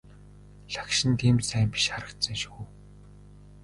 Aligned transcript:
Лагшин 0.73 1.07
нь 1.11 1.19
тийм 1.21 1.37
ч 1.41 1.43
сайн 1.49 1.67
биш 1.73 1.85
харагдсан 1.93 2.35
шүү. 2.43 2.63